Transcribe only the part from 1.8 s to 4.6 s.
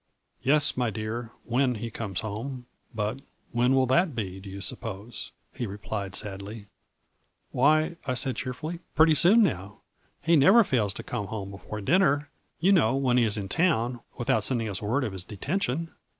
comes home, but when will that be, do you